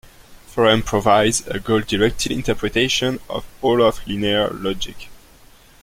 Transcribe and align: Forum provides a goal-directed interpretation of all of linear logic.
Forum 0.47 0.81
provides 0.81 1.45
a 1.45 1.59
goal-directed 1.59 2.31
interpretation 2.31 3.19
of 3.29 3.45
all 3.61 3.83
of 3.83 4.01
linear 4.07 4.47
logic. 4.49 5.09